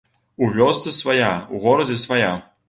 [0.45, 2.33] У вёсцы свая, у горадзе свая.